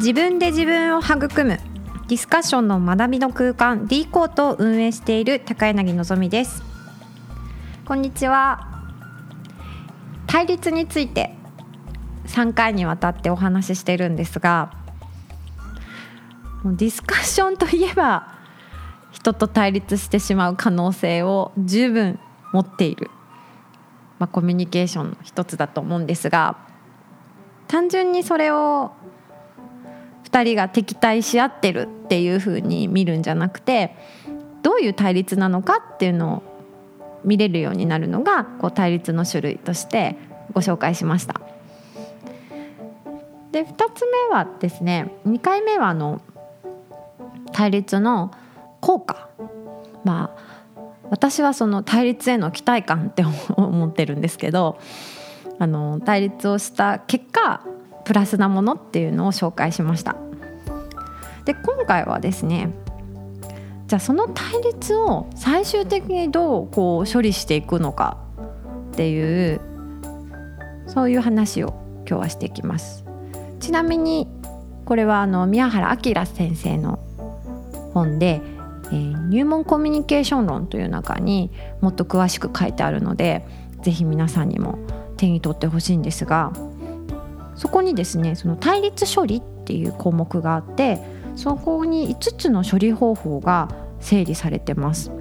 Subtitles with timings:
[0.00, 1.58] 自分で自分を育む。
[2.08, 3.86] ディスカッションの学びの空間。
[3.86, 6.62] D コートを運営している高柳のぞみです。
[7.84, 8.66] こんにちは。
[10.26, 11.34] 対立について
[12.28, 14.72] 3回にわたってお話ししてるんですが
[16.64, 18.38] ディスカッションといえば
[19.12, 22.18] 人と対立してしまう可能性を十分
[22.52, 23.10] 持っている、
[24.18, 26.56] まあ、コミュニケーションの一つだと思うんですが
[27.66, 28.92] 単純にそれを
[30.24, 33.96] 2人が敵対し合ってるっていうふうに見るんじゃなくて
[34.62, 36.42] どういう対立なのかっていうのを
[37.24, 40.16] 見れるようになるのがこう対立の種類として
[40.52, 41.40] ご紹介しました。
[43.52, 46.20] で2つ目はですね2回目はあの
[47.52, 48.30] 対立の
[48.80, 49.28] 効果
[50.04, 50.50] まあ
[51.10, 53.24] 私はその対立への期待感って
[53.56, 54.78] 思ってるんですけど
[55.58, 57.64] あの対立をした結果
[58.10, 60.16] プラスなものっていうのを紹介しました。
[61.44, 62.72] で今回はですね
[63.86, 68.18] じゃあその対立を最終的にどうこう処理していくのか
[68.90, 69.60] っていう
[70.88, 71.68] そういう話を
[72.04, 73.04] 今日はしていきます。
[73.60, 74.26] ちなみに
[74.86, 76.98] これはあの宮原明先生の
[77.94, 78.42] 本で、
[78.86, 83.46] えー、入門コミュニケーション論という中にもっと詳しく書いてあるので
[83.82, 84.80] 是非皆さんにも
[85.16, 86.52] 手に取ってほしいんですが
[87.60, 90.98] そこにですねその対立処理っていう項目があって
[91.36, 93.68] そこに5つの処理方法が
[94.00, 95.12] 整理されてます。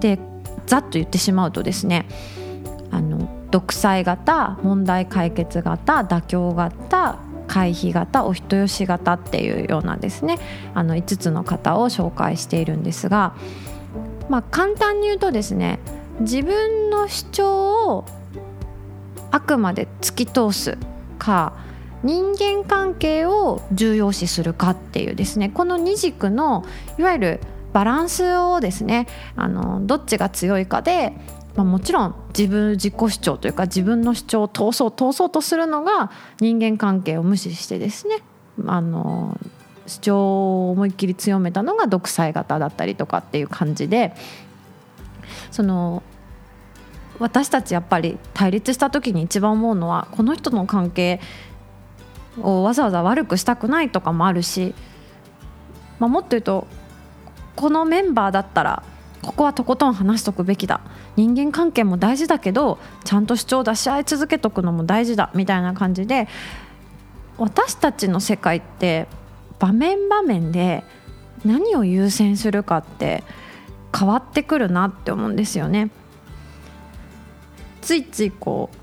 [0.00, 0.18] で
[0.66, 2.04] ざっと言ってしまうとですね
[2.90, 10.40] あの独裁型問題解決型妥協型回避型お人よし型っていうようなですね
[10.74, 13.36] あの5つの型を紹介しているんですが、
[14.28, 15.78] まあ、簡単に言うとですね
[16.18, 18.19] 自分の主張を
[19.30, 20.78] あくまで突き通す
[21.18, 21.52] か
[22.02, 26.64] 人間関係を重要視するかっていうですねこの二軸の
[26.98, 27.40] いわゆる
[27.72, 29.06] バランスをですね
[29.36, 31.12] あのどっちが強いかで
[31.56, 36.10] まあ、もちろん自分自己主張というか自分の主張を通そう通そうとするのが
[36.40, 38.18] 人間関係を無視してですね
[38.66, 39.38] あの
[39.86, 44.14] 主張を思いっきり強めたのが独裁型だったりとかっていう感じで
[45.50, 46.02] その
[47.20, 51.20] 私たちやっぱり対立した時に一番思うのはこの人の関係
[52.40, 54.74] をわざわざ悪くしたくないとかもあるし、
[55.98, 56.66] まあ、もっと言うと
[57.56, 58.82] このメンバーだったら
[59.22, 60.80] ここはとことん話しとくべきだ
[61.16, 66.26] 人間関係も大事だけどちゃんと主張を出し合い続けとくのも大事だみたいな感じで
[67.36, 69.06] 私たちの世界って
[69.58, 70.84] 場面場面で
[71.44, 73.24] 何を優先するかって
[73.96, 75.90] 変わってくるなって思うんですよね。
[77.82, 78.76] ついついこう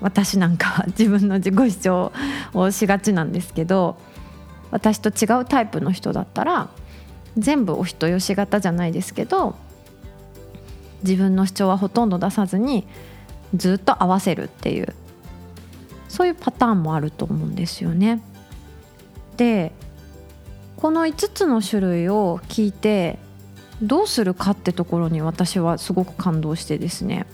[0.00, 2.12] 私なんかは自分の自己主張
[2.54, 3.98] をしがちなんですけど
[4.70, 6.70] 私と違うタイプの人だったら
[7.36, 9.56] 全部お人よし型じゃないですけど
[11.02, 12.86] 自分の主張はほとんど出さずに
[13.54, 14.94] ずっと合わせるっていう
[16.08, 18.20] そういうパターンもあると思うんですよね。
[19.36, 19.72] で
[20.76, 23.18] この5つの種類を聞いて
[23.82, 27.26] どうするかってところに私はすごく感動してですね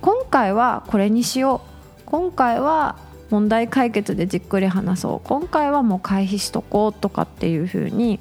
[0.00, 2.00] 今回はこれにしよう。
[2.06, 2.96] 今回は
[3.30, 5.20] 問題解決でじっくり話そう。
[5.28, 8.20] 今回はもう回避しとこうとかっていうふうに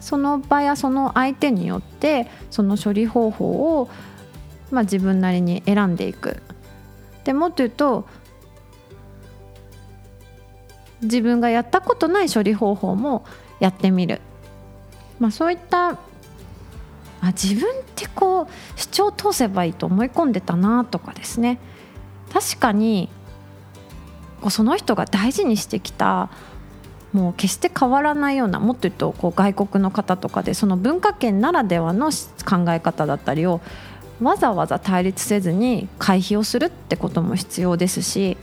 [0.00, 3.88] その場やその相手によってその処理方法を、
[4.70, 6.42] まあ、自分なりに選んでいく。
[7.24, 8.06] でもっと言うと
[11.02, 13.24] 自分がやったことない処理方法も
[13.60, 14.20] やってみる、
[15.18, 15.98] まあ、そういった
[17.28, 21.58] あ自分ってこう主張を通せばいいと思い込んでたなとかですね。
[22.32, 23.08] 確かに
[24.40, 26.28] こうその人が大事にしてきた
[27.12, 33.60] もう決して変わらないようなもっと言うとこう外国の方とかでその文化圏ならではの考え方だったりを
[34.20, 38.36] わざわざ対立せずに回避をするってことも必要ですし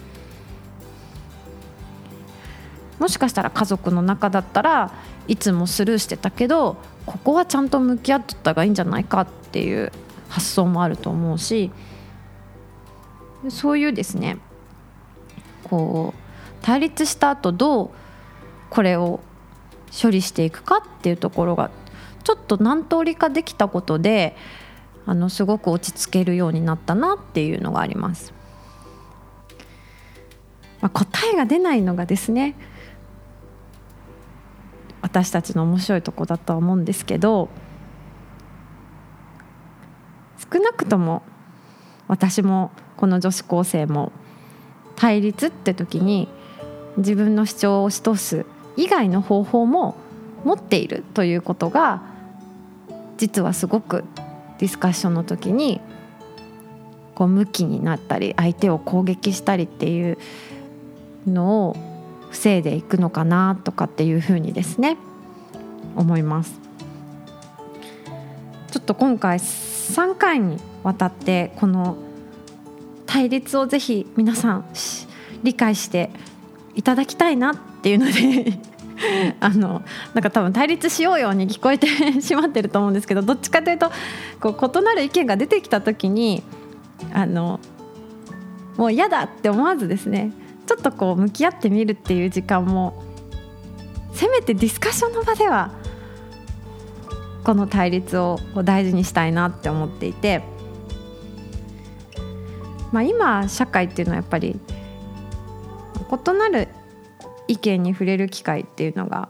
[3.00, 4.92] もしかしたら家族の中だったら
[5.28, 9.92] いつもスルーしてたけどここはちゃんと向き合ってた方がいいんじゃないかっていう
[10.30, 11.72] 発想もあると思うし
[13.50, 14.38] そういうですね
[15.64, 16.20] こう
[16.62, 17.90] 対立した後どう
[18.70, 19.20] これを
[20.02, 21.70] 処理していくかっていうところが
[22.24, 24.36] ちょっと何通りかできたことで
[25.06, 28.34] あのすごく落ち着けるようになったなっていうのがあります。
[30.80, 32.56] まあ、答えが出ないのがですね
[35.14, 37.50] 私たちの面白いとこだとは思うんですけど
[40.52, 41.22] 少なくとも
[42.08, 44.12] 私もこの女子高生も
[44.96, 46.28] 対立って時に
[46.98, 49.98] 自分の主張を押し通す以外の方法も
[50.46, 52.02] 持っているということが
[53.18, 54.04] 実はすごく
[54.58, 55.80] ディスカッションの時に
[57.14, 60.18] こう向きになったり相手を攻撃したりっていう
[61.28, 61.93] のを
[62.34, 64.98] 防いでいくのかなとかっていうふうにですね
[65.96, 66.60] 思います。
[68.72, 71.96] ちょっと今回3回にわたってこの
[73.06, 74.66] 対立をぜひ皆さん
[75.44, 76.10] 理解して
[76.74, 78.60] いただきたいなっていうので
[79.40, 79.84] あの
[80.16, 83.92] なんか多分対立しようように聞こえてしまってると思うんですけどどっちかというと
[84.40, 86.42] こう異なる意見が出てきた時に
[87.14, 87.60] あの
[88.76, 90.32] もう嫌だって思わずですね
[90.74, 93.04] ちょっとこう向き合ってみるっていう時間も
[94.12, 95.72] せめてディスカッションの場では
[97.44, 100.42] この対立を大事にしたいなって思っていて、
[102.92, 104.60] まあ、今社会っていうのはやっぱり
[106.12, 106.70] 異なる
[107.48, 109.30] 意見に触れる機会っていうのが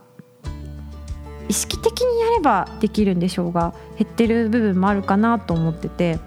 [1.50, 6.18] 意識的にやればできるんでしょうが減ってる部分もあるかなと思ってて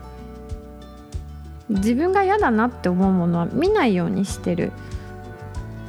[1.69, 4.71] 自分が嫌だなって思うものは見ないようにしてる。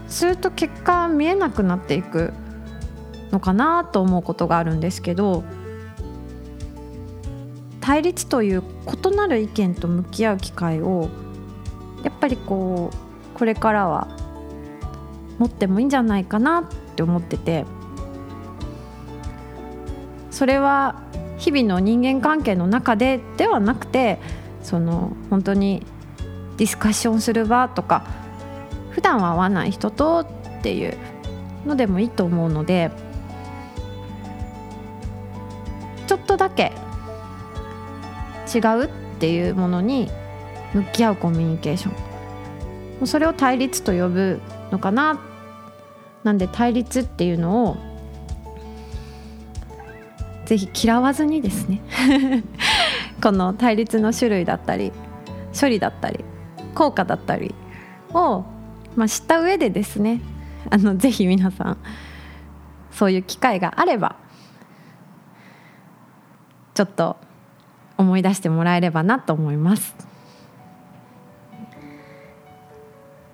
[0.09, 2.33] すると結果見えなくなっていく
[3.31, 5.45] のかなと思うことがあるんですけど
[7.81, 11.09] 対立という異なる意見と向き合う機会を
[12.03, 14.09] やっぱりこうこれからは
[15.39, 16.65] 持ってもいいんじゃないかなっ
[16.97, 17.65] て思ってて
[20.31, 21.03] それは
[21.39, 24.19] 日々の人間関係の中でではなくて
[24.63, 25.85] その本当に
[26.57, 28.05] ディスカッションする場とか
[28.99, 30.27] 普段は会わない人と
[30.59, 30.97] っていう
[31.65, 32.91] のでもいいと思うので
[36.09, 36.73] ちょっとだけ
[38.53, 38.89] 違うっ
[39.21, 40.11] ていうものに
[40.75, 43.07] 向き合うコミュニケーション。
[43.07, 44.41] それを対立と呼ぶ
[44.73, 45.21] のかな。
[46.25, 47.77] なんで対立っていうのを
[50.45, 51.83] ぜひ嫌わずにですね。
[53.23, 54.93] この対立の種類だったり
[55.59, 56.25] 処理だったり
[56.75, 57.55] 効果だったり
[58.13, 58.45] を、
[58.97, 60.21] まあ、知った上でですね
[60.71, 61.79] あのぜひ皆さん
[62.91, 64.17] そういう機会があれば
[66.75, 67.17] ちょっと
[67.97, 69.97] 思い出してもらえればなと思います。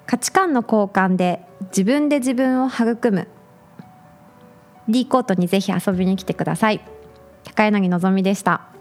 [0.06, 3.28] 価値観の交換で自分で自分を育む
[4.88, 6.80] D コートにぜひ遊びに来てください。
[7.44, 8.73] 高柳のぞみでした。